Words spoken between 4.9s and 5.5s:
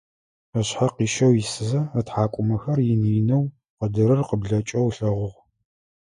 ылъэгъугъ.